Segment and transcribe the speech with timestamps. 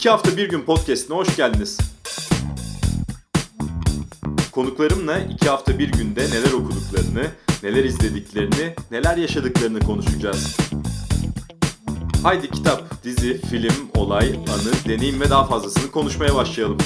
[0.00, 1.78] İki hafta bir gün podcastine hoş geldiniz.
[4.52, 7.26] Konuklarımla iki hafta bir günde neler okuduklarını,
[7.62, 10.56] neler izlediklerini, neler yaşadıklarını konuşacağız.
[12.22, 16.78] Haydi kitap, dizi, film, olay, anı, deneyim ve daha fazlasını konuşmaya başlayalım.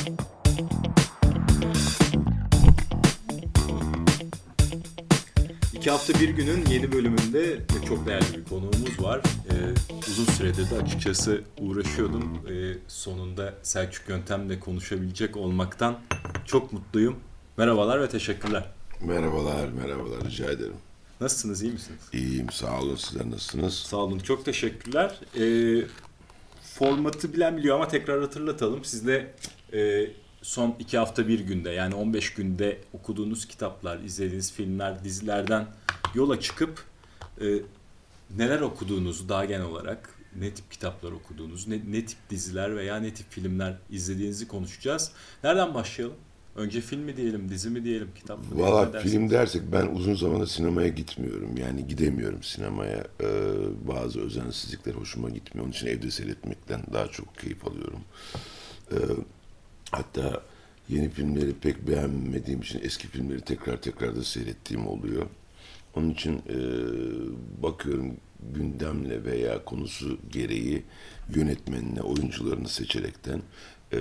[5.75, 9.21] İki hafta bir günün yeni bölümünde çok değerli bir konuğumuz var.
[9.65, 9.75] Ee,
[10.09, 12.41] uzun süredir de açıkçası uğraşıyordum.
[12.51, 15.99] Ee, sonunda Selçuk Yöntem'le konuşabilecek olmaktan
[16.47, 17.17] çok mutluyum.
[17.57, 18.65] Merhabalar ve teşekkürler.
[19.01, 20.25] Merhabalar, merhabalar.
[20.25, 20.77] Rica ederim.
[21.21, 22.01] Nasılsınız, iyi misiniz?
[22.13, 22.97] İyiyim, sağ olun.
[22.97, 23.75] Sizler nasılsınız?
[23.75, 25.21] Sağ olun, çok teşekkürler.
[25.39, 25.87] Ee,
[26.63, 28.85] formatı bilen biliyor ama tekrar hatırlatalım.
[28.85, 29.35] Sizle
[29.73, 30.11] e,
[30.43, 35.67] son iki hafta bir günde yani 15 günde okuduğunuz kitaplar, izlediğiniz filmler, dizilerden
[36.15, 36.85] yola çıkıp
[37.41, 37.47] e,
[38.37, 43.15] neler okuduğunuzu daha genel olarak ne tip kitaplar okuduğunuz, ne, ne tip diziler veya ne
[43.15, 45.13] tip filmler izlediğinizi konuşacağız.
[45.45, 46.17] Nereden başlayalım?
[46.57, 48.65] Önce film mi diyelim, dizi mi diyelim, kitap mı diyelim?
[48.65, 51.57] Valla film dersek ben uzun zamandır sinemaya gitmiyorum.
[51.57, 53.07] Yani gidemiyorum sinemaya.
[53.21, 53.27] Ee,
[53.89, 55.65] bazı özensizlikler hoşuma gitmiyor.
[55.65, 58.01] Onun için evde seyretmekten daha çok keyif alıyorum.
[58.93, 58.97] Ee,
[59.91, 60.43] hatta
[60.89, 65.27] yeni filmleri pek beğenmediğim için eski filmleri tekrar tekrar da seyrettiğim oluyor.
[65.97, 66.57] Onun için e,
[67.63, 68.17] bakıyorum
[68.55, 70.85] gündemle veya konusu gereği
[71.35, 73.43] yönetmenine, oyuncularını seçerekten
[73.93, 74.01] e,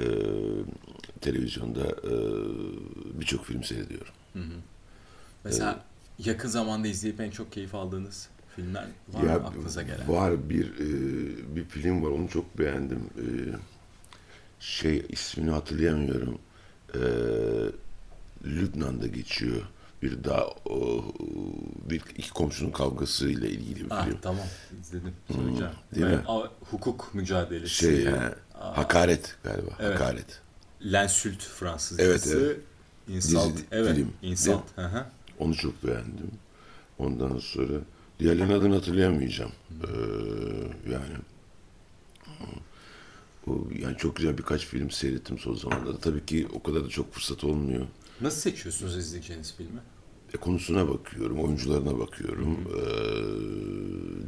[1.22, 2.14] televizyonda e,
[3.20, 4.14] birçok film seyrediyorum.
[5.44, 5.84] Mesela
[6.20, 10.10] yakın zamanda izleyip en çok keyif aldığınız filmler var mı aklınıza gelen?
[10.10, 13.00] Var bir e, bir film var onu çok beğendim.
[13.18, 13.26] E,
[14.60, 16.40] şey ismini hatırlayamıyorum.
[16.96, 17.02] E,
[18.46, 19.62] Lübnan'da geçiyor.
[20.04, 21.06] Bir daha o,
[21.90, 24.18] bir iki komşunun kavgası ile ilgili bir Ah, film.
[24.22, 24.46] tamam
[24.82, 25.72] izledim söyleyeceğim.
[25.96, 26.24] değil Ben- mi?
[26.28, 27.74] a- hukuk mücadelesi.
[27.76, 29.70] Şey he, hakaret galiba.
[29.80, 30.00] Evet.
[30.00, 30.42] Hakaret.
[30.92, 32.10] Lensült Fransızcası.
[32.10, 32.58] Evet, evet.
[33.08, 33.54] Insult.
[33.58, 33.96] Dizi, evet.
[33.96, 34.14] film.
[34.22, 34.64] Insult.
[34.78, 35.06] Hı hı.
[35.40, 36.32] Onu çok beğendim.
[37.00, 37.74] Ondan sonra
[38.20, 39.52] diğerlerinin adını hatırlayamayacağım.
[39.72, 39.88] Ee,
[40.92, 41.14] yani
[43.80, 45.98] yani çok güzel birkaç film seyrettim son zamanlarda.
[46.00, 47.88] Tabii ki o kadar da çok fırsat olmuyor.
[48.22, 49.80] Nasıl seçiyorsunuz izleyeceğiniz filmi?
[50.34, 52.82] E, konusuna bakıyorum, oyuncularına bakıyorum, e,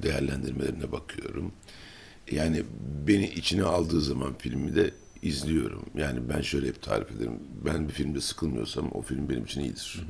[0.03, 1.51] değerlendirmelerine bakıyorum.
[2.31, 2.63] Yani
[3.07, 5.85] beni içine aldığı zaman filmi de izliyorum.
[5.95, 7.39] Yani ben şöyle hep tarif ederim.
[7.65, 10.05] Ben bir filmde sıkılmıyorsam o film benim için iyidir.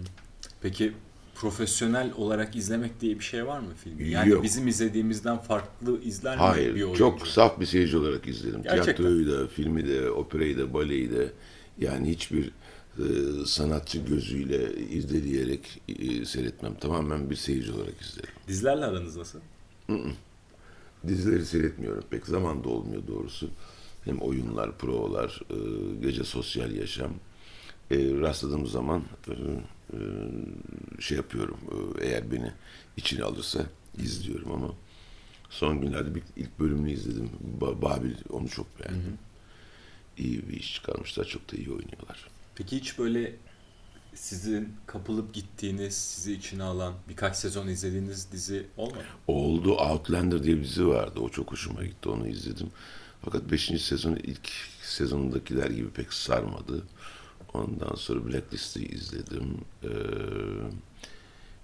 [0.61, 0.93] Peki
[1.35, 4.09] profesyonel olarak izlemek diye bir şey var mı filmi?
[4.09, 4.43] Yani Yok.
[4.43, 6.97] bizim izlediğimizden farklı izler mi bir Hayır, oyuncu?
[6.97, 8.63] çok saf bir seyirci olarak izledim.
[8.63, 8.83] Gerçekten.
[8.95, 11.31] Tiyatroyu da, filmi de, operayı da, baleyi de.
[11.79, 12.51] Yani hiçbir
[12.99, 16.75] e, sanatçı gözüyle izleyerek e, seyretmem.
[16.75, 18.29] Tamamen bir seyirci olarak izlerim.
[18.47, 19.39] Dizilerle aranız nasıl?
[21.07, 22.03] Dizileri seyretmiyorum.
[22.09, 23.49] Pek zaman da olmuyor doğrusu.
[24.05, 25.55] Hem oyunlar, provalar, e,
[26.01, 27.11] gece sosyal yaşam.
[27.91, 29.97] E, rastladığım zaman e, e,
[31.01, 31.57] şey yapıyorum.
[32.01, 32.51] E, eğer beni
[32.97, 33.65] içine alırsa
[33.97, 34.71] izliyorum ama
[35.49, 37.29] son günlerde bir ilk bölümünü izledim.
[37.61, 39.17] Ba- Babil onu çok beğendim.
[40.17, 41.25] İyi bir iş çıkarmışlar.
[41.25, 42.27] Çok da iyi oynuyorlar.
[42.55, 43.35] Peki hiç böyle
[44.13, 49.03] sizin kapılıp gittiğiniz, sizi içine alan, birkaç sezon izlediğiniz dizi olmadı mı?
[49.27, 51.19] Oldu Outlander diye bir dizi vardı.
[51.19, 52.09] O çok hoşuma gitti.
[52.09, 52.67] Onu izledim.
[53.21, 53.81] Fakat 5.
[53.81, 54.49] sezonu ilk
[54.81, 56.83] sezonundakiler gibi pek sarmadı.
[57.53, 59.57] Ondan sonra Blacklist'i izledim.
[59.83, 59.89] Ee,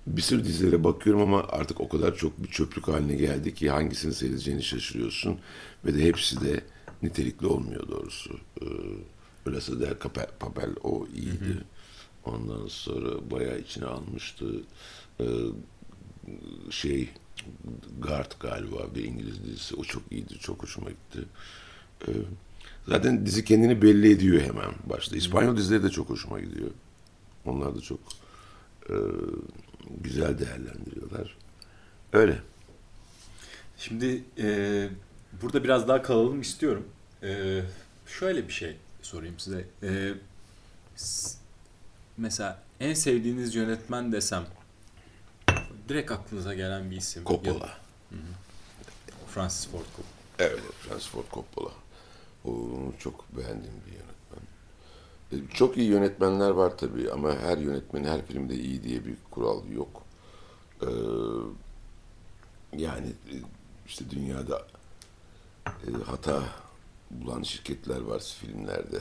[0.07, 4.13] bir sürü dizilere bakıyorum ama artık o kadar çok bir çöplük haline geldi ki hangisini
[4.13, 5.39] seyredeceğini şaşırıyorsun.
[5.85, 6.63] Ve de hepsi de
[7.03, 8.39] nitelikli olmuyor doğrusu.
[8.61, 8.65] Ee,
[9.45, 11.63] Öyleyse der Papel, Papel o iyiydi.
[12.25, 14.45] Ondan sonra bayağı içine almıştı.
[15.19, 15.25] Ee,
[16.69, 17.09] şey
[17.99, 19.75] Guard galiba bir İngiliz dizisi.
[19.75, 20.33] O çok iyiydi.
[20.39, 21.19] Çok hoşuma gitti.
[22.07, 22.11] Ee,
[22.87, 25.17] zaten dizi kendini belli ediyor hemen başta.
[25.17, 26.69] İspanyol dizileri de çok hoşuma gidiyor.
[27.45, 27.99] Onlar da çok
[28.89, 28.95] e,
[30.01, 31.37] güzel değerlendiriyorlar.
[32.13, 32.41] Öyle.
[33.77, 34.89] Şimdi e,
[35.41, 36.87] burada biraz daha kalalım istiyorum.
[37.23, 37.61] E,
[38.07, 39.65] şöyle bir şey sorayım size.
[39.83, 40.13] E,
[40.95, 41.37] s-
[42.17, 44.45] mesela en sevdiğiniz yönetmen desem
[45.89, 47.23] direkt aklınıza gelen bir isim.
[47.25, 47.77] Coppola.
[49.27, 50.07] Francis Ford Coppola.
[50.39, 51.71] Evet, Francis Ford Coppola.
[52.45, 52.51] O
[52.99, 54.41] çok beğendiğim bir yönetmen.
[55.31, 59.69] E, Çok iyi yönetmenler var tabii ama her yönetmen her filmde iyi diye bir kural
[59.71, 60.03] yok.
[60.81, 60.87] Ee,
[62.77, 63.33] yani e,
[63.87, 64.67] işte dünyada
[65.67, 66.43] e, hata
[67.11, 68.99] bulan şirketler var filmlerde.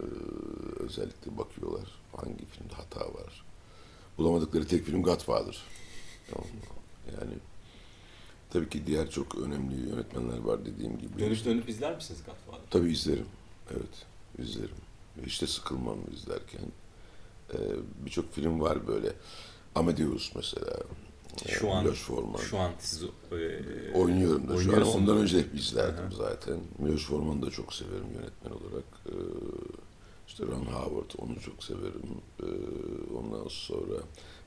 [0.00, 0.02] Ee,
[0.78, 3.44] özellikle bakıyorlar hangi filmde hata var.
[4.18, 5.62] Bulamadıkları tek film Godfather.
[6.30, 6.46] Tamam?
[7.20, 7.34] Yani
[8.50, 11.18] Tabii ki diğer çok önemli yönetmenler var dediğim gibi.
[11.18, 12.70] Dönüp dönüp izler misiniz Godfather?
[12.70, 13.26] Tabii izlerim.
[13.70, 14.06] Evet,
[14.38, 14.76] izlerim.
[15.26, 16.60] Hiç de sıkılmam izlerken.
[17.54, 17.56] Ee,
[18.04, 19.12] Birçok film var böyle.
[19.74, 20.76] Amadeus mesela.
[21.48, 22.36] Şu Ee, an Miloš Forman.
[22.40, 23.08] şu an siz e,
[23.94, 24.82] Oynuyorum da şu an.
[24.82, 26.14] Ondan önce hep izlerdim Aha.
[26.16, 26.56] zaten.
[26.78, 28.84] Miloš Forman'ı da çok severim yönetmen olarak.
[29.06, 29.12] Ee,
[30.28, 32.02] işte Ron Howard onu çok severim.
[32.42, 32.46] Ee,
[33.14, 33.94] ondan sonra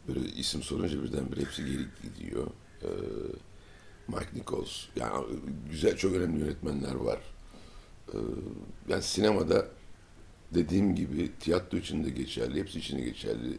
[0.07, 2.48] böyle isim sorunca birdenbire hepsi geri gidiyor.
[2.83, 2.88] Ee,
[4.07, 4.86] Mike Nichols.
[4.95, 5.25] Yani
[5.72, 7.19] güzel, çok önemli yönetmenler var.
[8.13, 8.18] Ee,
[8.89, 9.68] yani sinemada
[10.54, 13.57] dediğim gibi tiyatro için de geçerli, hepsi için de geçerli.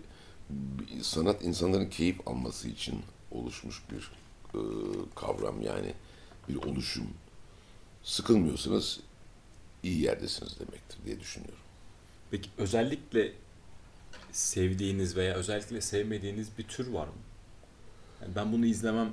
[1.03, 4.11] Sanat insanların keyif alması için oluşmuş bir
[4.55, 4.61] e,
[5.15, 5.95] kavram yani
[6.49, 7.07] bir oluşum.
[8.03, 9.01] Sıkılmıyorsanız
[9.83, 11.59] iyi yerdesiniz demektir diye düşünüyorum.
[12.31, 13.33] Peki özellikle
[14.33, 17.13] sevdiğiniz veya özellikle sevmediğiniz bir tür var mı?
[18.23, 19.13] Yani ben bunu izlemem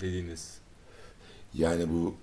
[0.00, 0.58] dediğiniz.
[1.54, 2.14] Yani bu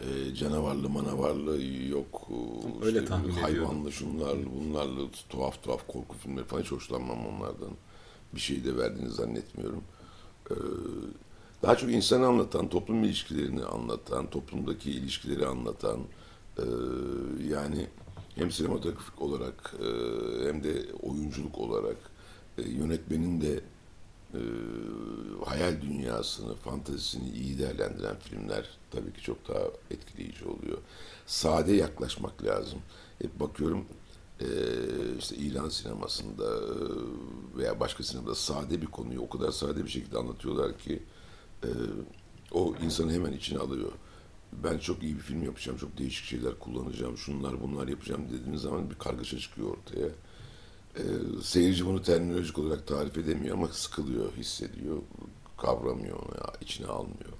[0.00, 3.92] e, canavarlı manavarlı yok e, Öyle tahmin hayvanlı ediyordum.
[3.92, 7.70] şunlarlı bunlarlı tuhaf tuhaf korku filmleri falan hiç hoşlanmam onlardan.
[8.34, 9.82] Bir şey de verdiğini zannetmiyorum.
[10.50, 10.54] E,
[11.62, 16.00] daha çok insanı anlatan, toplum ilişkilerini anlatan, toplumdaki ilişkileri anlatan
[16.58, 16.64] e,
[17.48, 17.86] yani
[18.34, 19.88] hem sinematografik olarak e,
[20.48, 21.96] hem de oyunculuk olarak
[22.58, 23.60] e, yönetmenin de
[24.34, 24.42] e,
[25.44, 30.78] hayal dünyasını, fantezisini iyi değerlendiren filmler tabii ki çok daha etkileyici oluyor.
[31.26, 32.78] Sade yaklaşmak lazım.
[33.18, 33.84] Hep bakıyorum
[34.40, 34.46] e,
[35.18, 36.74] işte İran sinemasında e,
[37.58, 41.02] veya başka sinemada sade bir konuyu o kadar sade bir şekilde anlatıyorlar ki
[41.64, 41.68] e,
[42.52, 43.92] o insanı hemen içine alıyor.
[44.52, 48.90] Ben çok iyi bir film yapacağım, çok değişik şeyler kullanacağım, şunlar bunlar yapacağım dediğiniz zaman
[48.90, 50.08] bir kargaşa çıkıyor ortaya.
[50.96, 51.02] Ee,
[51.42, 54.96] seyirci bunu terminolojik olarak tarif edemiyor ama sıkılıyor, hissediyor,
[55.56, 57.32] kavramıyor onu, ya, içine almıyor.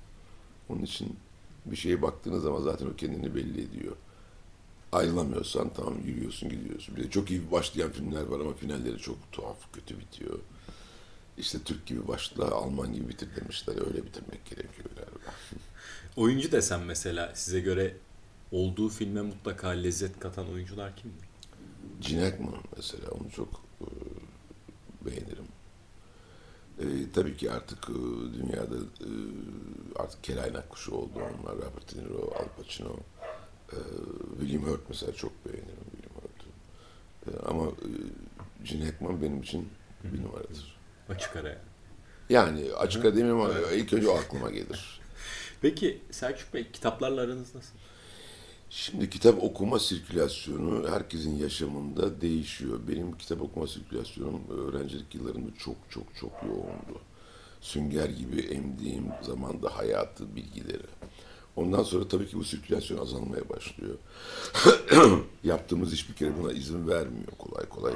[0.68, 1.16] Onun için
[1.66, 3.96] bir şeye baktığınız zaman zaten o kendini belli ediyor.
[4.92, 6.96] Ayrılamıyorsan tamam yürüyorsun gidiyorsun.
[6.96, 10.38] Bir de çok iyi başlayan filmler var ama finalleri çok tuhaf, kötü bitiyor.
[11.38, 13.74] İşte Türk gibi başla, Alman gibi bitir demişler.
[13.86, 15.34] Öyle bitirmek gerekiyor galiba.
[16.16, 17.96] Oyuncu desem mesela size göre
[18.52, 21.29] olduğu filme mutlaka lezzet katan oyuncular kimdir?
[22.00, 23.48] Gene Hackman mesela onu çok
[23.80, 23.86] e,
[25.06, 25.46] beğenirim.
[26.78, 26.84] E,
[27.14, 27.94] tabii ki artık e,
[28.34, 29.10] dünyada e,
[29.96, 31.56] artık kelaynak kuşu oldu onlar.
[31.56, 32.96] Robert De Niro, Al Pacino,
[33.72, 33.78] e,
[34.40, 36.48] William Hurt mesela çok beğenirim William Hurt'u.
[37.26, 37.88] E, ama e,
[38.64, 39.68] Gene Hackman benim için
[40.04, 40.78] bir numaradır.
[41.08, 41.60] Açık ara yani.
[42.30, 45.00] Yani açık demeyeyim ama ilk önce o aklıma gelir.
[45.62, 47.74] Peki Selçuk Bey kitaplarla aranız nasıl?
[48.70, 52.80] Şimdi kitap okuma sirkülasyonu herkesin yaşamında değişiyor.
[52.88, 57.00] Benim kitap okuma sirkülasyonum öğrencilik yıllarımda çok çok çok yoğundu.
[57.60, 60.86] Sünger gibi emdiğim zamanda hayatı, bilgileri.
[61.56, 63.94] Ondan sonra tabii ki bu sirkülasyon azalmaya başlıyor.
[65.44, 67.94] Yaptığımız iş bir kere buna izin vermiyor kolay kolay.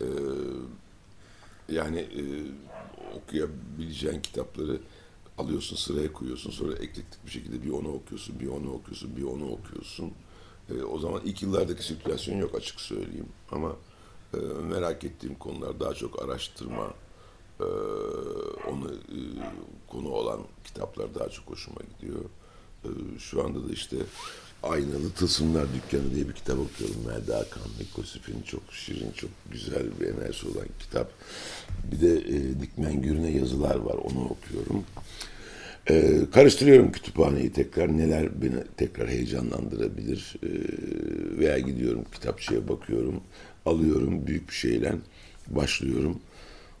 [0.00, 0.06] Ee,
[1.68, 2.22] yani e,
[3.16, 4.80] okuyabileceğin kitapları
[5.38, 9.52] alıyorsun sıraya koyuyorsun sonra eklektik bir şekilde bir onu okuyorsun bir onu okuyorsun bir onu
[9.52, 10.12] okuyorsun.
[10.70, 13.28] E, o zaman ilk yıllardaki sirkülasyon yok açık söyleyeyim.
[13.52, 13.76] Ama
[14.34, 16.94] e, merak ettiğim konular daha çok araştırma
[17.60, 17.64] e,
[18.70, 19.18] onu e,
[19.88, 22.24] konu olan kitaplar daha çok hoşuma gidiyor
[23.18, 23.96] şu anda da işte
[24.62, 26.96] Aynalı Tılsımlar Dükkanı diye bir kitap okuyorum.
[27.06, 31.12] Melda Hakan Nikosif'in çok şirin, çok güzel bir enerjisi olan kitap.
[31.92, 34.84] Bir de e, Dikmen Gürüne yazılar var, onu okuyorum.
[35.90, 40.34] E, karıştırıyorum kütüphaneyi tekrar, neler beni tekrar heyecanlandırabilir.
[40.42, 40.50] E,
[41.38, 43.20] veya gidiyorum kitapçıya bakıyorum,
[43.66, 44.94] alıyorum büyük bir şeyle,
[45.46, 46.20] başlıyorum.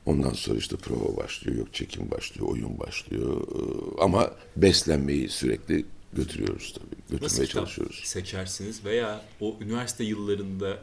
[0.06, 3.40] Ondan sonra işte prova başlıyor, yok çekim başlıyor, oyun başlıyor.
[4.00, 5.84] Ama beslenmeyi sürekli
[6.14, 7.00] götürüyoruz tabii.
[7.00, 8.00] Götürmeye Nasıl çalışıyoruz.
[8.04, 10.78] seçersiniz veya o üniversite yıllarında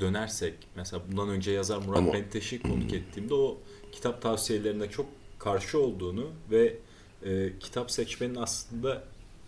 [0.00, 3.58] dönersek mesela bundan önce yazar Murat Ama- Menteş'i konuk ettiğimde o
[3.92, 5.06] kitap tavsiyelerine çok
[5.38, 6.76] karşı olduğunu ve
[7.24, 9.04] e, kitap seçmenin aslında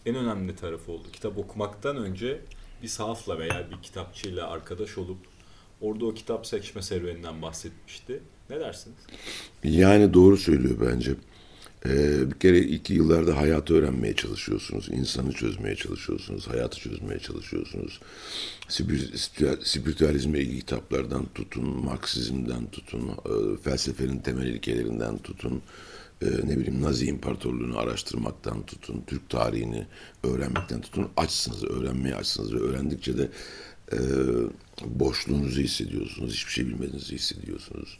[0.06, 1.08] en önemli tarafı oldu.
[1.12, 2.40] Kitap okumaktan önce
[2.82, 5.18] bir sahafla veya bir kitapçıyla arkadaş olup
[5.80, 8.20] orada o kitap seçme serüveninden bahsetmişti.
[8.50, 8.96] Ne dersiniz?
[9.64, 11.14] Yani doğru söylüyor bence.
[11.86, 14.88] Ee, bir kere ilk yıllarda hayatı öğrenmeye çalışıyorsunuz.
[14.88, 16.48] insanı çözmeye çalışıyorsunuz.
[16.48, 18.00] Hayatı çözmeye çalışıyorsunuz.
[19.62, 25.62] Spiritüalizme ilgili kitaplardan tutun, Marksizmden tutun, e, felsefenin temel ilkelerinden tutun,
[26.22, 29.86] e, ne bileyim Nazi İmparatorluğunu araştırmaktan tutun, Türk tarihini
[30.22, 31.08] öğrenmekten tutun.
[31.16, 33.28] Açsınız, öğrenmeye açsınız ve öğrendikçe de
[33.92, 33.98] e,
[34.84, 36.32] boşluğunuzu hissediyorsunuz.
[36.32, 37.98] Hiçbir şey bilmediğinizi hissediyorsunuz.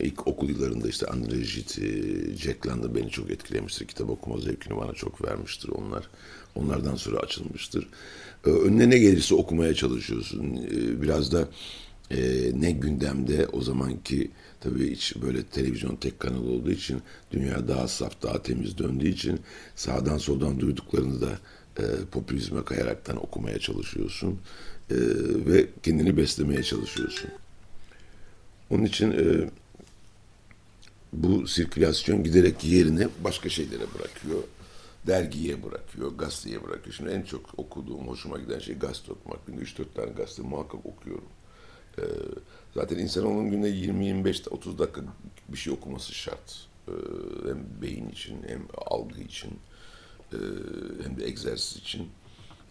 [0.00, 3.86] İlk okul yıllarında işte André Gide, Jack London beni çok etkilemiştir.
[3.86, 6.08] Kitap okuma zevkini bana çok vermiştir onlar.
[6.54, 7.88] Onlardan sonra açılmıştır.
[8.46, 10.56] Ee, önüne ne gelirse okumaya çalışıyorsun.
[10.56, 11.48] Ee, biraz da
[12.10, 17.88] e, ne gündemde o zamanki tabii hiç böyle televizyon tek kanal olduğu için dünya daha
[17.88, 19.40] saf, daha temiz döndüğü için
[19.76, 21.38] sağdan soldan duyduklarını da
[21.78, 24.40] e, popülizme kayaraktan okumaya çalışıyorsun.
[24.90, 24.96] E,
[25.46, 27.30] ve kendini beslemeye çalışıyorsun.
[28.70, 29.50] Onun için e,
[31.16, 34.42] bu sirkülasyon giderek yerini başka şeylere bırakıyor.
[35.06, 36.94] Dergiye bırakıyor, gazeteye bırakıyor.
[36.94, 39.46] Şimdi en çok okuduğum, hoşuma giden şey gazete okumak.
[39.46, 41.28] Günde 3-4 tane gazete muhakkak okuyorum.
[41.98, 42.02] Ee,
[42.74, 45.00] zaten insanoğlunun günde 20-25-30 dakika
[45.48, 46.66] bir şey okuması şart.
[46.88, 46.92] Ee,
[47.48, 49.50] hem beyin için, hem algı için,
[50.32, 50.38] e,
[51.04, 52.08] hem de egzersiz için.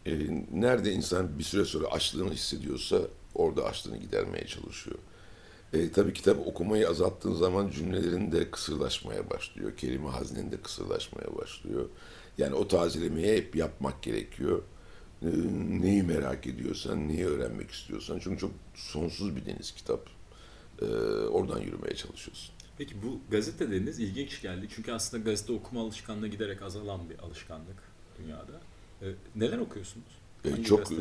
[0.05, 0.11] Ee,
[0.53, 3.01] nerede insan bir süre sonra açlığını hissediyorsa
[3.35, 4.97] orada açlığını gidermeye çalışıyor.
[5.75, 9.77] E, tabii kitap okumayı azalttığın zaman cümlelerin de kısırlaşmaya başlıyor.
[9.77, 11.89] Kelime haznen de kısırlaşmaya başlıyor.
[12.37, 14.63] Yani o tazelemeyi hep yapmak gerekiyor.
[15.21, 15.27] E,
[15.69, 18.19] neyi merak ediyorsan, neyi öğrenmek istiyorsan.
[18.19, 20.09] Çünkü çok sonsuz bir deniz kitap.
[20.81, 20.85] E,
[21.25, 22.55] oradan yürümeye çalışıyorsun.
[22.77, 24.67] Peki bu gazete dediğiniz ilginç geldi.
[24.75, 27.77] Çünkü aslında gazete okuma alışkanlığı giderek azalan bir alışkanlık
[28.19, 28.61] dünyada.
[29.01, 29.05] E,
[29.35, 30.07] neler okuyorsunuz?
[30.45, 30.95] E, Hangi çok e,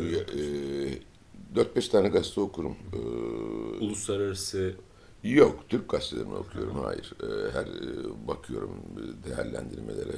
[1.54, 2.76] 4-5 tane gazete okurum.
[2.92, 2.98] E,
[3.84, 4.74] Uluslararası
[5.24, 6.84] Yok, Türk gazetelerini okuyorum.
[6.84, 7.12] Hayır.
[7.22, 8.82] E, her e, bakıyorum
[9.24, 10.16] değerlendirmelere.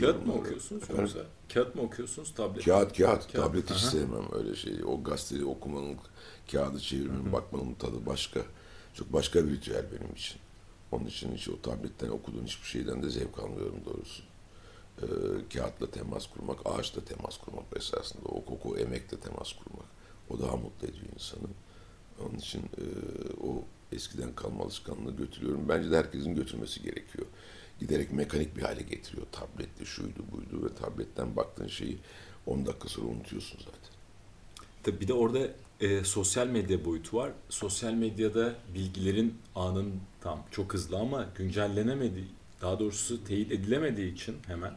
[0.00, 1.02] kağıt mı okuyorsunuz Efendim?
[1.04, 1.18] yoksa?
[1.54, 2.64] Kağıt mı okuyorsunuz, tablet?
[2.64, 3.32] Kağıt, kağıt.
[3.32, 3.32] Kağıt.
[3.32, 3.90] Tablet hiç Aha.
[3.90, 4.84] sevmem öyle şeyi.
[4.84, 5.96] O gazeteyi okumanın,
[6.52, 8.40] kağıdı çevirmenin, bakmanın tadı başka.
[8.94, 10.36] Çok başka bir ritüel benim için.
[10.92, 14.22] Onun için hiç o tabletten okuduğun hiçbir şeyden de zevk almıyorum doğrusu.
[15.02, 15.06] Ee,
[15.54, 18.28] kağıtla temas kurmak, ağaçla temas kurmak esasında.
[18.28, 19.86] O koku, emekle temas kurmak.
[20.30, 21.48] O daha mutlu ediyor insanı.
[22.20, 22.84] Onun için e,
[23.40, 25.68] o eskiden kalma alışkanlığı götürüyorum.
[25.68, 27.26] Bence de herkesin götürmesi gerekiyor.
[27.80, 29.26] Giderek mekanik bir hale getiriyor.
[29.32, 31.98] Tabletle şuydu buydu ve tabletten baktığın şeyi
[32.46, 33.96] 10 dakika sonra unutuyorsun zaten.
[34.82, 35.48] Tabii bir de orada
[35.80, 37.32] e, sosyal medya boyutu var.
[37.48, 42.28] Sosyal medyada bilgilerin anın tam çok hızlı ama güncellenemediği,
[42.62, 44.72] daha doğrusu teyit edilemediği için hemen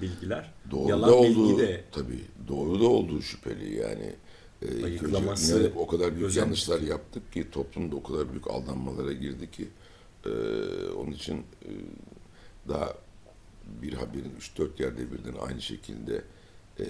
[0.00, 0.52] bilgiler.
[0.70, 4.14] Doğru Yalan da bilgi olduğu, de tabii doğru da olduğu şüpheli yani.
[4.62, 9.12] E, Ayıklaması inanıp o kadar büyük özen yanlışlar yaptık ki toplumda o kadar büyük aldanmalara
[9.12, 9.68] girdi ki
[10.26, 10.30] e,
[10.96, 11.70] onun için e,
[12.68, 12.94] daha
[13.82, 16.24] bir haberin 3-4 yerde birden aynı şekilde
[16.78, 16.86] e,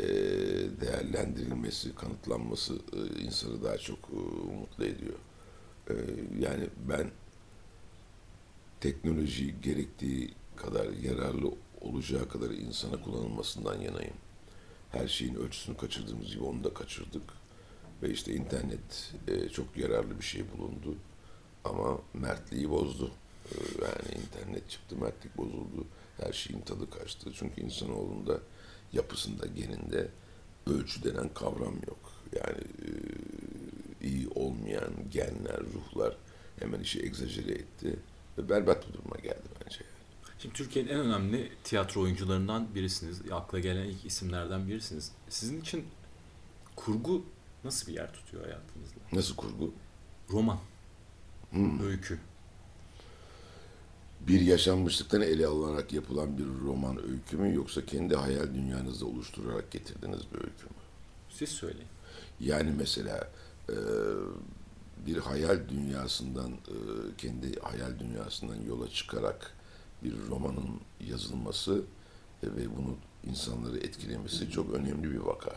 [0.81, 4.17] değerlendirilmesi, kanıtlanması e, insanı daha çok e,
[4.61, 5.19] mutlu ediyor.
[5.91, 5.95] E,
[6.41, 7.11] yani ben
[8.81, 14.15] teknoloji gerektiği kadar yararlı olacağı kadar insana kullanılmasından yanayım.
[14.91, 17.40] Her şeyin ölçüsünü kaçırdığımız gibi onu da kaçırdık.
[18.03, 20.97] Ve işte internet e, çok yararlı bir şey bulundu.
[21.65, 23.11] Ama mertliği bozdu.
[23.45, 25.87] E, yani internet çıktı, mertlik bozuldu.
[26.21, 27.33] Her şeyin tadı kaçtı.
[27.35, 28.39] Çünkü insanoğlunda
[28.93, 30.09] yapısında, geninde
[30.67, 32.13] ölçü denen kavram yok.
[32.33, 32.89] Yani e,
[34.07, 36.17] iyi olmayan genler, ruhlar
[36.59, 37.97] hemen işi egzajere etti.
[38.39, 39.81] Ve berbat bir duruma geldi bence.
[40.39, 43.21] Şimdi Türkiye'nin en önemli tiyatro oyuncularından birisiniz.
[43.33, 45.13] Akla gelen ilk isimlerden birisiniz.
[45.29, 45.85] Sizin için
[46.77, 47.25] kurgu
[47.65, 48.97] nasıl bir yer tutuyor hayatınızda?
[49.13, 49.73] Nasıl kurgu?
[50.31, 50.59] Roman,
[51.51, 51.87] Hmm.
[51.87, 52.19] öykü.
[54.21, 60.21] Bir yaşanmışlıktan ele alınarak yapılan bir roman öykü mü yoksa kendi hayal dünyanızda oluşturarak getirdiğiniz
[60.33, 60.81] bir öykü mü?
[61.31, 61.89] Siz söyleyin.
[62.41, 63.31] Yani mesela
[63.69, 63.77] e,
[65.07, 66.77] bir hayal dünyasından, e,
[67.19, 69.55] kendi hayal dünyasından yola çıkarak
[70.05, 71.83] bir romanın yazılması
[72.43, 75.57] e, ve bunu insanları etkilemesi çok önemli bir vaka.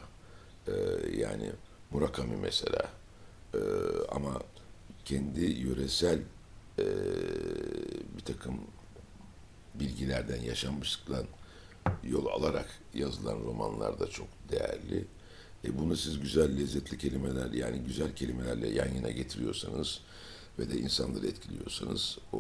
[0.68, 0.74] E,
[1.18, 1.52] yani
[1.94, 2.90] Murakami mesela
[3.54, 3.60] e,
[4.12, 4.40] ama
[5.06, 6.20] kendi yöresel
[6.80, 6.86] e,
[8.18, 8.60] bir takım
[9.76, 11.26] bilgilerden, yaşanmışlıktan
[12.04, 15.06] yol alarak yazılan romanlar da çok değerli.
[15.66, 20.00] E bunu siz güzel, lezzetli kelimeler yani güzel kelimelerle yan yana getiriyorsanız
[20.60, 22.40] ve de insanları etkiliyorsanız o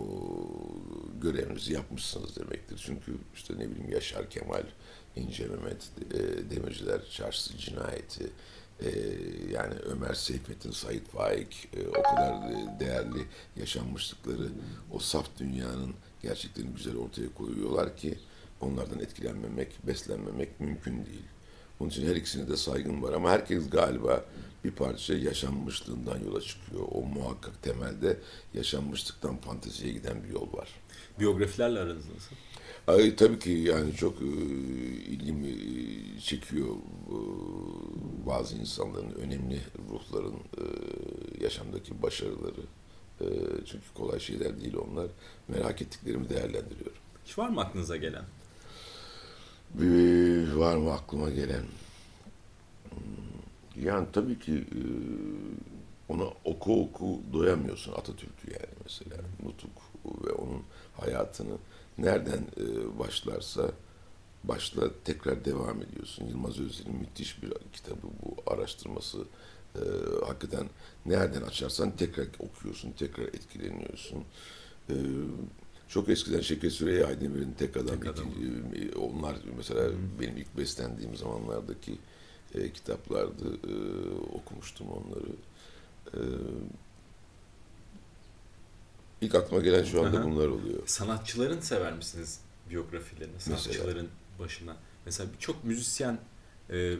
[1.22, 2.84] görevinizi yapmışsınız demektir.
[2.86, 4.64] Çünkü işte ne bileyim Yaşar Kemal,
[5.16, 8.30] İnce Mehmet, e, Demirciler Çarşısı Cinayeti,
[8.80, 8.90] e,
[9.52, 13.26] yani Ömer Seyfettin, Sait Faik e, o kadar değerli
[13.56, 14.50] yaşanmışlıkları
[14.92, 18.20] o saf dünyanın gerçeklerini güzel ortaya koyuyorlar ki
[18.62, 21.26] onlardan etkilenmemek, beslenmemek mümkün değil.
[21.84, 24.26] Onun için her ikisine de saygım var ama herkes galiba
[24.64, 26.84] bir parça yaşanmışlığından yola çıkıyor.
[26.92, 28.20] O muhakkak temelde
[28.54, 30.70] yaşanmışlıktan fanteziye giden bir yol var.
[31.20, 32.36] Biyografilerle aranız nasıl?
[32.88, 34.26] Ay, tabii ki yani çok e,
[34.96, 36.68] ilgimi e, çekiyor
[37.08, 37.18] e,
[38.26, 39.60] bazı insanların önemli
[39.92, 40.64] ruhların e,
[41.44, 42.62] yaşamdaki başarıları
[43.22, 43.26] E,
[43.66, 45.08] çünkü kolay şeyler değil onlar.
[45.48, 46.98] Merak ettiklerimi değerlendiriyorum.
[47.26, 48.24] Hiç var mı aklınıza gelen?
[49.74, 51.64] Bir, var mı aklıma gelen?
[52.90, 54.82] Hmm, Yani tabii ki e,
[56.10, 59.18] ona oku oku doyamıyorsun Atatürk'ü yani mesela.
[59.44, 59.72] Nutuk
[60.28, 60.64] ve onun
[61.02, 61.58] hayatını
[61.98, 63.72] nereden e, başlarsa
[64.44, 66.26] başla tekrar devam ediyorsun.
[66.28, 69.18] Yılmaz Özdel'in müthiş bir kitabı bu araştırması.
[69.76, 69.82] E,
[70.26, 70.70] hakikaten
[71.06, 74.24] nereden açarsan tekrar okuyorsun, tekrar etkileniyorsun.
[75.88, 78.26] Çok eskiden Şeker Süreyya Aydemir'in Tek Adam, Tek Adam.
[78.28, 81.98] iki- e, onlar mesela benim ilk beslendiğim zamanlardaki
[82.56, 83.46] e, kitaplardı.
[83.68, 83.74] E,
[84.36, 85.30] okumuştum onları.
[86.14, 86.20] E,
[89.22, 90.26] ilk aklıma gelen şu anda Aha.
[90.26, 90.80] bunlar oluyor.
[90.86, 93.40] Sanatçıların sever misiniz biyografilerini?
[93.40, 94.08] Sanatçıların
[94.40, 94.76] başına.
[95.06, 96.20] Mesela birçok müzisyen
[96.70, 96.96] e,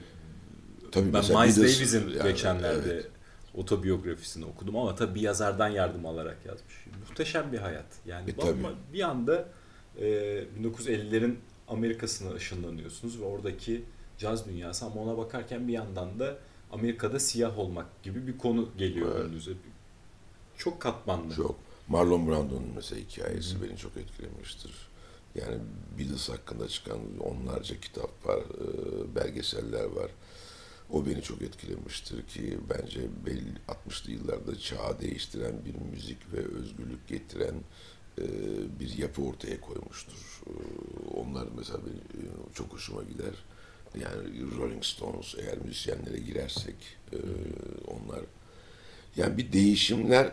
[0.92, 3.10] Tabii ben mesela Miles Davis'in yani, geçenlerde evet.
[3.54, 6.86] Otobiyografisini okudum ama tabii bir yazardan yardım alarak yazmış.
[7.00, 7.86] Muhteşem bir hayat.
[8.06, 8.60] Yani E, tabii.
[8.94, 9.48] bir anda
[10.00, 10.06] e,
[10.62, 11.36] 1950'lerin
[11.68, 13.84] Amerika'sına ışınlanıyorsunuz ve oradaki
[14.18, 16.38] caz dünyası ama ona bakarken bir yandan da
[16.72, 19.26] Amerika'da siyah olmak gibi bir konu geliyor Evet.
[19.26, 19.52] önünüze.
[20.58, 21.36] Çok katmanlı.
[21.36, 21.56] Çok.
[21.88, 24.72] Marlon Brando'nun mesela hikayesi beni çok etkilemiştir.
[25.36, 25.58] Yani
[26.00, 30.12] Beatles hakkında çıkan onlarca kitap var, e, belgeseller var.
[30.90, 37.08] O beni çok etkilemiştir ki bence belli 60'lı yıllarda çağı değiştiren bir müzik ve özgürlük
[37.08, 37.56] getiren
[38.22, 38.26] e,
[38.80, 40.42] bir yapı ortaya koymuştur.
[40.48, 40.54] E,
[41.14, 43.34] Onlar mesela benim, e, çok hoşuma gider.
[44.02, 46.76] Yani Rolling Stones eğer müzisyenlere girersek
[47.14, 47.18] e,
[47.88, 48.22] onlar
[49.18, 50.32] yani bir değişimler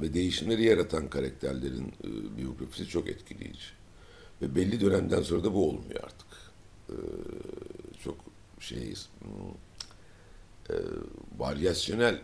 [0.00, 3.66] ve değişimleri yaratan karakterlerin e, biyografisi çok etkileyici.
[4.42, 6.28] Ve belli dönemden sonra da bu olmuyor artık.
[6.90, 6.96] E,
[8.62, 8.94] şey
[10.70, 10.74] e,
[11.38, 12.20] varyasyonel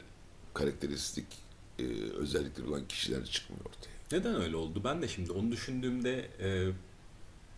[0.55, 1.27] karakteristik
[1.79, 1.83] e,
[2.17, 4.19] özellikleri olan kişiler çıkmıyor ortaya.
[4.19, 4.81] Neden öyle oldu?
[4.85, 6.49] Ben de şimdi onu düşündüğümde e,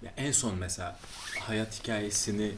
[0.03, 0.99] ya en son mesela
[1.41, 2.53] hayat hikayesini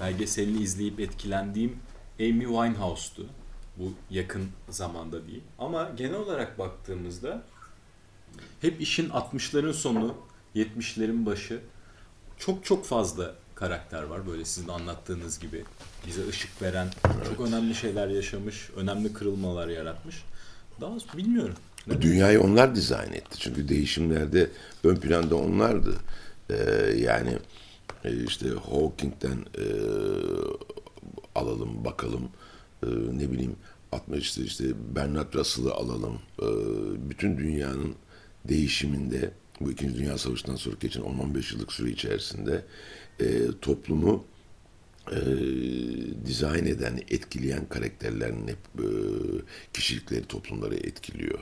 [0.00, 1.78] belgeselini izleyip etkilendiğim
[2.20, 3.26] Amy Winehouse'tu.
[3.76, 5.42] Bu yakın zamanda değil.
[5.58, 7.42] Ama genel olarak baktığımızda
[8.60, 10.16] hep işin 60'ların sonu,
[10.54, 11.60] 70'lerin başı
[12.38, 14.26] çok çok fazla karakter var.
[14.26, 15.64] Böyle sizin anlattığınız gibi
[16.06, 16.88] bize ışık veren,
[17.28, 20.24] çok önemli şeyler yaşamış, önemli kırılmalar yaratmış.
[20.80, 21.54] Daha bilmiyorum.
[21.86, 23.38] Bu dünyayı onlar dizayn etti.
[23.38, 24.50] Çünkü değişimlerde
[24.84, 25.94] ön planda onlardı.
[26.50, 26.54] Ee,
[26.96, 27.38] yani
[28.04, 29.64] e, işte Hawking'den e,
[31.34, 32.28] alalım bakalım
[32.82, 33.56] e, ne bileyim
[33.92, 34.64] 60'ta işte
[34.96, 36.18] Bernard Russell'ı alalım.
[36.42, 36.48] E,
[37.10, 37.94] bütün dünyanın
[38.48, 42.64] değişiminde bu İkinci Dünya Savaşı'ndan sonra geçen 10-15 yıllık süre içerisinde
[43.20, 43.26] e,
[43.62, 44.24] toplumu
[45.12, 45.20] e,
[46.26, 48.88] dizayn eden, etkileyen karakterlerin hep e,
[49.72, 51.38] kişilikleri toplumları etkiliyor.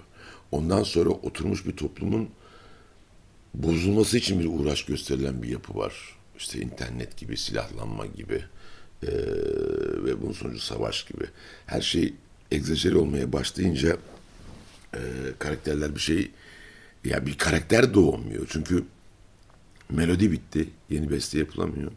[0.52, 2.28] Ondan sonra oturmuş bir toplumun
[3.54, 6.16] bozulması için bir uğraş gösterilen bir yapı var.
[6.38, 8.44] İşte internet gibi, silahlanma gibi
[9.02, 9.10] e,
[10.04, 11.24] ve bunun sonucu savaş gibi.
[11.66, 12.14] Her şey
[12.50, 13.96] egzajere olmaya başlayınca
[14.94, 15.00] e,
[15.38, 16.30] karakterler bir şey,
[17.04, 18.46] ya bir karakter doğmuyor.
[18.50, 18.84] Çünkü
[19.90, 21.92] melodi bitti, yeni beste yapılamıyor.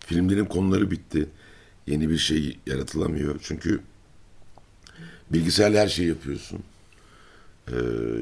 [0.00, 1.28] Filmlerin konuları bitti.
[1.86, 3.40] Yeni bir şey yaratılamıyor.
[3.42, 3.80] Çünkü
[5.30, 6.60] bilgisayarla her şeyi yapıyorsun.
[7.68, 7.74] Ee,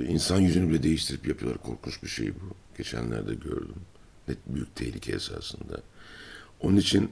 [0.08, 1.62] insan yüzünü bile değiştirip yapıyorlar.
[1.62, 2.54] Korkunç bir şey bu.
[2.76, 3.80] Geçenlerde gördüm.
[4.28, 5.80] Net büyük tehlike esasında.
[6.60, 7.10] Onun için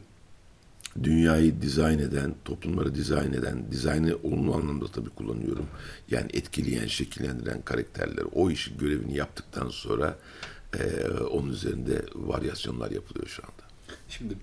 [1.03, 5.67] dünyayı dizayn eden, toplumları dizayn eden, dizaynı olumlu anlamda tabii kullanıyorum.
[6.11, 10.19] Yani etkileyen, şekillendiren karakterler o işi görevini yaptıktan sonra
[10.79, 13.67] e, onun üzerinde varyasyonlar yapılıyor şu anda.
[14.09, 14.37] Şimdi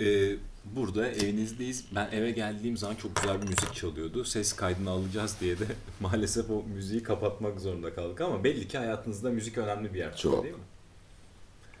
[0.00, 1.84] e, burada evinizdeyiz.
[1.94, 4.24] Ben eve geldiğim zaman çok güzel bir müzik çalıyordu.
[4.24, 5.66] Ses kaydını alacağız diye de
[6.00, 10.34] maalesef o müziği kapatmak zorunda kaldık ama belli ki hayatınızda müzik önemli bir yer tutuyor
[10.34, 10.44] Çok.
[10.44, 10.60] değil mi?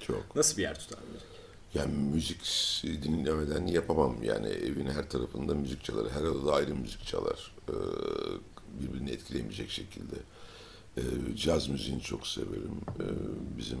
[0.00, 0.36] Çok.
[0.36, 1.26] Nasıl bir yer tutar müzik?
[1.74, 2.42] Yani müzik
[3.02, 4.22] dinlemeden yapamam.
[4.22, 6.12] Yani evin her tarafında müzik çalar.
[6.12, 7.52] Her odada ayrı müzik çalar.
[7.68, 7.72] Ee,
[8.80, 10.16] birbirini etkilemeyecek şekilde.
[10.96, 12.80] Ee, caz müziğini çok severim.
[13.00, 13.04] Ee,
[13.58, 13.78] bizim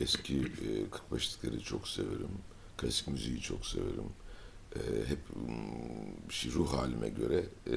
[0.00, 2.30] eski e, 45'likleri çok severim.
[2.76, 4.10] Klasik müziği çok severim.
[4.76, 7.76] Ee, hep mm, şey, ruh halime göre e,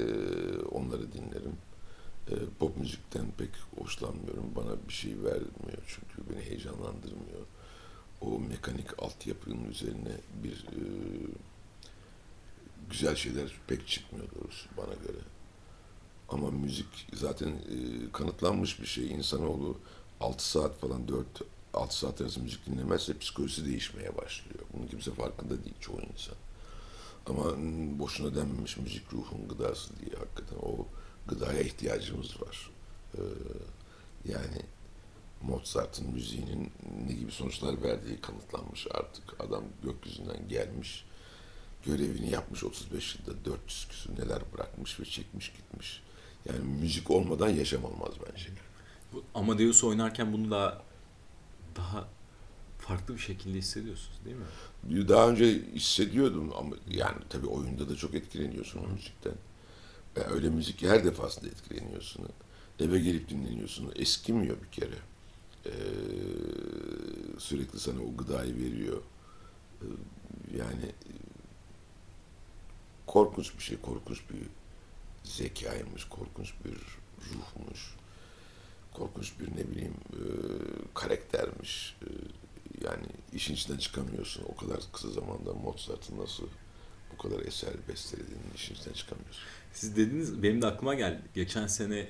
[0.70, 1.56] onları dinlerim.
[2.30, 4.52] E, pop müzikten pek hoşlanmıyorum.
[4.56, 7.46] Bana bir şey vermiyor çünkü beni heyecanlandırmıyor
[8.20, 10.82] o mekanik altyapının üzerine bir e,
[12.90, 15.18] güzel şeyler pek çıkmıyor doğrusu bana göre.
[16.30, 19.10] Ama müzik zaten e, kanıtlanmış bir şey.
[19.10, 19.78] İnsanoğlu
[20.20, 21.26] 6 saat falan 4
[21.74, 24.64] 6 saat arası müzik dinlemezse psikolojisi değişmeye başlıyor.
[24.72, 26.36] Bunun kimse farkında değil çoğu insan.
[27.26, 30.86] Ama mm, boşuna denmemiş müzik ruhun gıdası diye hakikaten o
[31.28, 32.70] gıdaya ihtiyacımız var.
[33.14, 33.20] Ee,
[34.24, 34.62] yani
[35.42, 36.72] Mozart'ın müziğinin
[37.06, 39.40] ne gibi sonuçlar verdiği kanıtlanmış artık.
[39.40, 41.04] Adam gökyüzünden gelmiş,
[41.86, 46.02] görevini yapmış 35 yılda 400 küsur neler bırakmış ve çekmiş gitmiş.
[46.48, 48.48] Yani müzik olmadan yaşam olmaz bence.
[49.12, 50.82] Bu Amadeus oynarken bunu da
[51.76, 52.08] daha
[52.78, 55.08] farklı bir şekilde hissediyorsunuz değil mi?
[55.08, 59.34] Daha önce hissediyordum ama yani tabii oyunda da çok etkileniyorsun o müzikten.
[60.16, 62.28] Yani öyle müzik her defasında etkileniyorsun.
[62.80, 63.92] Eve gelip dinleniyorsun.
[63.96, 64.96] Eskimiyor bir kere.
[65.66, 65.70] Ee,
[67.38, 69.02] sürekli sana o gıdayı veriyor.
[69.82, 69.86] Ee,
[70.58, 70.92] yani
[73.06, 74.59] korkunç bir şey, korkunç bir
[75.30, 76.76] zekaymış, korkunç bir
[77.30, 77.96] ruhmuş,
[78.94, 80.20] korkunç bir ne bileyim e,
[80.94, 81.96] karaktermiş.
[82.02, 82.08] E,
[82.84, 84.44] yani işin içinden çıkamıyorsun.
[84.48, 86.46] O kadar kısa zamanda Mozart'ın nasıl
[87.12, 89.42] bu kadar eser bestelediğini işin içinden çıkamıyorsun.
[89.72, 91.22] Siz dediniz, benim de aklıma geldi.
[91.34, 92.08] Geçen sene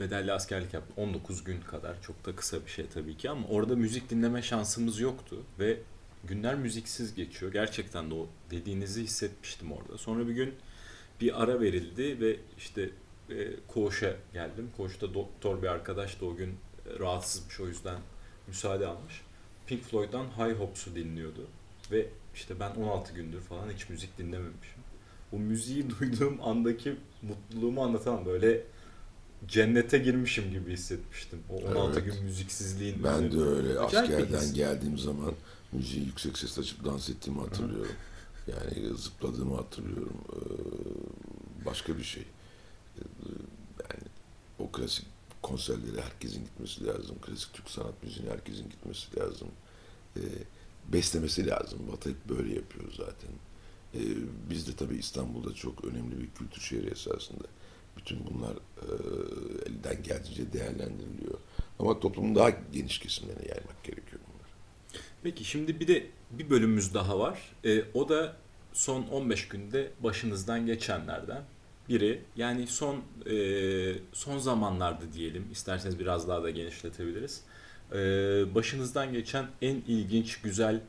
[0.00, 0.94] bedelli askerlik yaptım.
[0.96, 2.02] 19 gün kadar.
[2.02, 5.80] Çok da kısa bir şey tabii ki ama orada müzik dinleme şansımız yoktu ve
[6.24, 7.52] günler müziksiz geçiyor.
[7.52, 9.98] Gerçekten de o dediğinizi hissetmiştim orada.
[9.98, 10.54] Sonra bir gün
[11.20, 12.90] bir ara verildi ve işte
[13.30, 14.70] e, koğuşa geldim.
[14.76, 17.98] Koğuşta doktor bir arkadaş da o gün e, rahatsızmış o yüzden
[18.46, 19.22] müsaade almış.
[19.66, 21.46] Pink Floyd'dan High Hopes'u dinliyordu.
[21.92, 24.78] Ve işte ben 16 gündür falan hiç müzik dinlememişim.
[25.32, 28.26] Bu müziği duyduğum andaki mutluluğumu anlatamam.
[28.26, 28.62] Böyle
[29.48, 31.38] cennete girmişim gibi hissetmiştim.
[31.50, 32.12] O 16 Evet.
[32.14, 33.44] gün müziksizliğin Ben de üzerine.
[33.48, 35.32] öyle Acayip bir askerden geldiğim zaman
[35.72, 37.92] müziği yüksek sesle açıp dans ettiğimi hatırlıyorum.
[38.48, 40.16] Yani zıpladığımı hatırlıyorum.
[40.32, 42.22] Ee, Başka bir şey.
[42.98, 43.02] Ee,
[43.82, 44.04] Yani
[44.58, 45.06] o klasik
[45.42, 47.16] konserlere herkesin gitmesi lazım.
[47.26, 49.48] Klasik Türk sanat müziğine herkesin gitmesi lazım.
[50.16, 50.20] Ee,
[50.92, 51.78] Beslemesi lazım.
[51.92, 53.30] Batı hep böyle yapıyor zaten.
[53.94, 54.00] Ee,
[54.50, 57.44] Biz de tabii İstanbul'da çok önemli bir kültür şehri esasında.
[57.96, 58.86] Bütün bunlar e,
[59.66, 61.38] elden geldiğince değerlendiriliyor.
[61.78, 64.50] Ama toplumun daha geniş kesimlerine yaymak gerekiyor bunlar.
[65.22, 67.38] Peki şimdi bir de bir bölümümüz daha var.
[67.64, 68.36] Ee, o da
[68.72, 71.42] son 15 günde başınızdan geçenlerden
[71.88, 72.22] biri.
[72.36, 72.96] Yani son
[73.30, 73.34] e,
[74.12, 75.48] son zamanlarda diyelim.
[75.52, 77.42] İsterseniz biraz daha da genişletebiliriz.
[77.92, 77.96] Ee,
[78.54, 80.80] başınızdan geçen en ilginç, güzel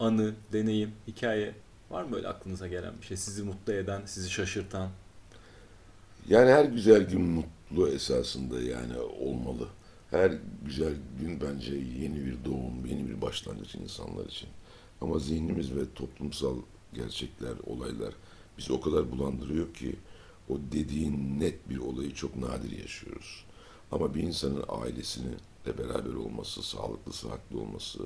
[0.00, 1.54] anı, deneyim, hikaye
[1.90, 3.16] var mı öyle aklınıza gelen bir şey?
[3.16, 4.88] Sizi mutlu eden, sizi şaşırtan?
[6.28, 9.68] Yani her güzel gün mutlu esasında yani olmalı.
[10.10, 10.32] Her
[10.64, 14.48] güzel gün bence yeni bir doğum, yeni bir başlangıç insanlar için.
[15.00, 16.56] Ama zihnimiz ve toplumsal
[16.94, 18.14] gerçekler, olaylar
[18.58, 19.96] bizi o kadar bulandırıyor ki
[20.48, 23.44] o dediğin net bir olayı çok nadir yaşıyoruz.
[23.92, 25.32] Ama bir insanın ailesini
[25.66, 27.98] de beraber olması, sağlıklı, sıhhatli olması,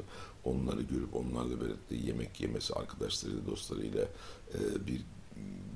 [0.45, 4.03] onları görüp onlarla birlikte yemek yemesi, arkadaşlarıyla, dostlarıyla
[4.55, 5.01] e, bir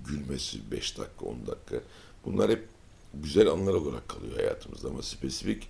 [0.07, 1.81] gülmesi 5 dakika, 10 dakika.
[2.25, 2.69] Bunlar hep
[3.15, 5.69] güzel anlar olarak kalıyor hayatımızda ama spesifik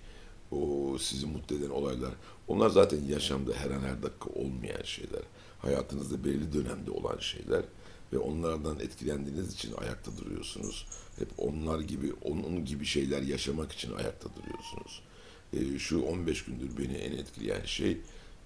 [0.51, 2.13] o sizi mutlu eden olaylar
[2.47, 5.21] onlar zaten yaşamda her an her dakika olmayan şeyler.
[5.59, 7.63] Hayatınızda belirli dönemde olan şeyler
[8.13, 10.87] ve onlardan etkilendiğiniz için ayakta duruyorsunuz.
[11.19, 15.03] Hep onlar gibi, onun gibi şeyler yaşamak için ayakta duruyorsunuz.
[15.53, 17.97] Ee, şu 15 gündür beni en etkileyen şey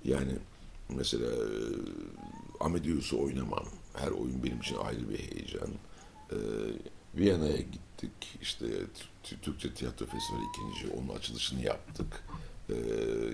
[0.05, 0.31] yani
[0.89, 1.49] mesela e,
[2.59, 3.65] Amadeus'u oynamam.
[3.93, 5.69] Her oyun benim için ayrı bir heyecan.
[6.31, 6.35] Ee,
[7.15, 8.11] Viyana'ya gittik.
[8.41, 8.65] İşte
[9.23, 12.23] Tü- Türkçe Tiyatro Festivali ikinci onun açılışını yaptık.
[12.69, 12.73] Ee,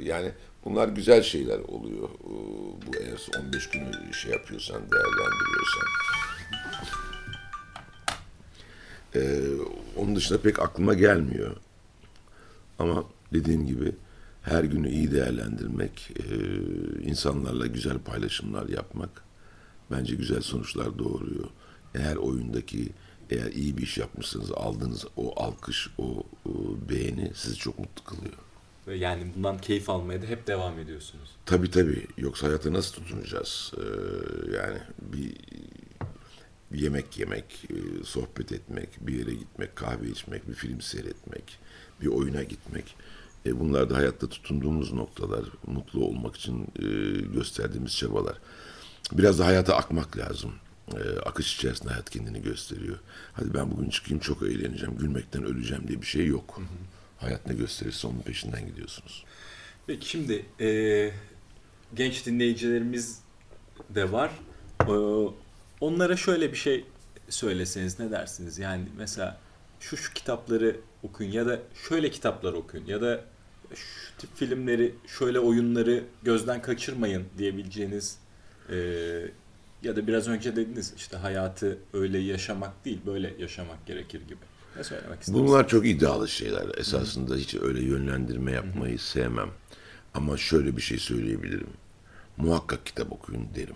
[0.03, 0.31] yani
[0.65, 2.09] bunlar güzel şeyler oluyor.
[2.09, 2.27] Ee,
[2.87, 5.87] bu eğer 15 günü şey yapıyorsan, değerlendiriyorsan.
[9.15, 9.41] Ee,
[9.97, 11.55] onun dışında pek aklıma gelmiyor.
[12.79, 13.95] Ama dediğim gibi
[14.41, 16.25] her günü iyi değerlendirmek, e,
[17.03, 19.23] insanlarla güzel paylaşımlar yapmak
[19.91, 21.49] bence güzel sonuçlar doğuruyor.
[21.95, 22.89] Eğer oyundaki
[23.29, 26.51] eğer iyi bir iş yapmışsınız aldığınız o alkış, o, o
[26.89, 28.37] beğeni sizi çok mutlu kılıyor.
[28.87, 31.29] Ve yani bundan keyif almaya da hep devam ediyorsunuz.
[31.45, 32.07] Tabii tabii.
[32.17, 33.71] Yoksa hayata nasıl tutunacağız?
[33.77, 33.81] Ee,
[34.55, 35.33] yani bir,
[36.71, 41.59] yemek yemek, e, sohbet etmek, bir yere gitmek, kahve içmek, bir film seyretmek,
[42.01, 42.95] bir oyuna gitmek.
[43.45, 45.45] E, bunlar da hayatta tutunduğumuz noktalar.
[45.67, 46.85] Mutlu olmak için e,
[47.33, 48.37] gösterdiğimiz çabalar.
[49.11, 50.51] Biraz da hayata akmak lazım.
[50.95, 52.99] E, akış içerisinde hayat kendini gösteriyor.
[53.33, 56.61] Hadi ben bugün çıkayım çok eğleneceğim, gülmekten öleceğim diye bir şey yok.
[57.23, 59.25] Hayat ne gösterirse onun peşinden gidiyorsunuz.
[59.87, 61.11] Peki şimdi e,
[61.95, 63.19] genç dinleyicilerimiz
[63.89, 64.31] de var.
[64.81, 64.93] E,
[65.81, 66.85] onlara şöyle bir şey
[67.29, 68.59] söyleseniz ne dersiniz?
[68.59, 69.39] Yani mesela
[69.79, 71.59] şu şu kitapları okuyun ya da
[71.89, 73.25] şöyle kitaplar okuyun ya da
[73.75, 78.17] şu tip filmleri, şöyle oyunları gözden kaçırmayın diyebileceğiniz
[78.69, 78.75] e,
[79.83, 84.52] ya da biraz önce dediniz işte hayatı öyle yaşamak değil böyle yaşamak gerekir gibi.
[84.81, 85.19] Söylemek?
[85.27, 86.77] Bunlar çok iddialı şeyler.
[86.77, 89.49] Esasında hiç öyle yönlendirme yapmayı sevmem.
[90.13, 91.69] Ama şöyle bir şey söyleyebilirim.
[92.37, 93.75] Muhakkak kitap okuyun derim.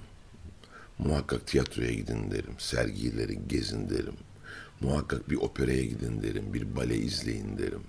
[1.00, 2.54] Muhakkak tiyatroya gidin derim.
[2.58, 4.16] Sergileri gezin derim.
[4.82, 6.54] Muhakkak bir operaya gidin derim.
[6.54, 7.84] Bir bale izleyin derim.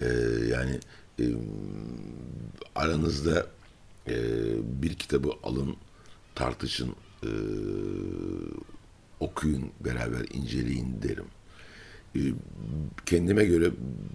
[0.00, 0.06] Ee,
[0.50, 0.80] yani
[1.20, 1.24] e,
[2.74, 3.46] aranızda
[4.08, 4.16] e,
[4.82, 5.76] bir kitabı alın,
[6.34, 7.30] tartışın, e,
[9.20, 11.26] okuyun, beraber inceleyin derim.
[12.16, 12.20] E,
[13.06, 13.70] kendime göre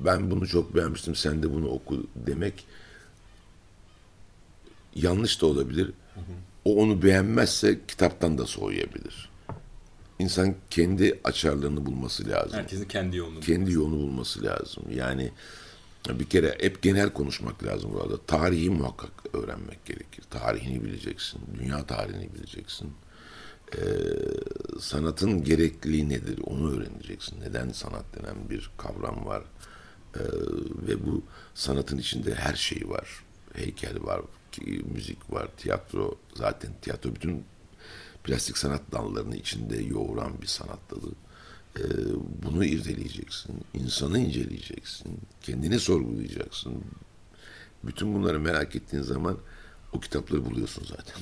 [0.06, 2.66] ben bunu çok beğenmiştim, sen de bunu oku demek
[4.96, 5.92] yanlış da olabilir.
[6.66, 9.30] O onu beğenmezse kitaptan da soğuyabilir.
[10.20, 13.40] İnsan kendi açarlarını bulması lazım Herkesin kendi yolunu.
[13.40, 14.84] kendi yolunu bulması lazım.
[14.94, 15.32] Yani
[16.10, 18.18] bir kere hep genel konuşmak lazım bu arada.
[18.28, 20.24] Tarihi muhakkak öğrenmek gerekir.
[20.30, 21.42] Tarihini bileceksin.
[21.60, 22.92] Dünya tarihini bileceksin.
[23.74, 23.80] Ee,
[24.80, 27.42] sanatın gerekliliği nedir onu öğreneceksin.
[27.42, 29.44] Neden sanat denen bir kavram var.
[30.16, 30.20] Ee,
[30.88, 31.24] ve bu
[31.54, 33.24] sanatın içinde her şey var.
[33.54, 34.22] Heykel var,
[34.94, 36.18] müzik var, tiyatro.
[36.36, 37.44] Zaten tiyatro bütün
[38.24, 41.12] plastik sanat dallarını içinde yoğuran bir sanat dalı.
[41.80, 41.84] Ee,
[42.44, 46.84] bunu irdeleyeceksin, insanı inceleyeceksin, kendini sorgulayacaksın.
[47.84, 49.38] Bütün bunları merak ettiğin zaman
[49.94, 51.16] o kitapları buluyorsun zaten.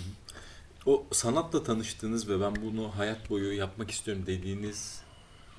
[0.85, 5.01] O sanatla tanıştığınız ve ben bunu hayat boyu yapmak istiyorum dediğiniz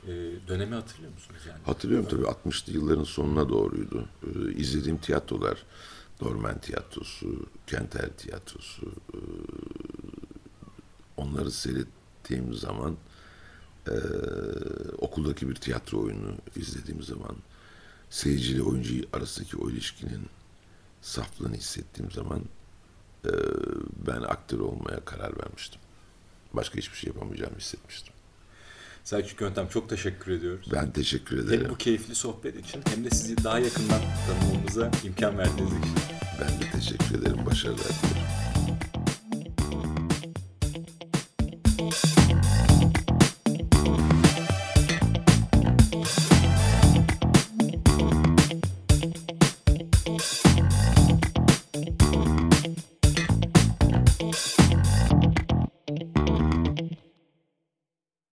[0.07, 0.13] e,
[0.49, 1.59] dönemi hatırlıyor musunuz yani?
[1.65, 4.09] Hatırlıyorum tabii 60'lı yılların sonuna doğruydu.
[4.23, 5.63] Ee, izlediğim tiyatrolar,
[6.21, 9.19] Dormen Tiyatrosu, Kenter Tiyatrosu, ee,
[11.17, 12.97] onları seyrettiğim zaman
[13.89, 13.93] ee,
[14.99, 17.37] okuldaki bir tiyatro oyunu izlediğim zaman
[18.11, 20.27] seyirciyle oyuncu arasındaki o ilişkinin
[21.03, 22.41] saflığını hissettiğim zaman
[24.07, 25.81] ben aktör olmaya karar vermiştim.
[26.53, 28.15] Başka hiçbir şey yapamayacağımı hissetmiştim.
[29.05, 30.69] Selçuk Yöntem çok teşekkür ediyoruz.
[30.73, 31.65] Ben teşekkür ederim.
[31.65, 35.95] Hem bu keyifli sohbet için hem de sizi daha yakından tanımamıza imkan verdiğiniz için.
[36.41, 37.47] Ben de teşekkür ederim.
[37.47, 38.44] Başarılar dilerim.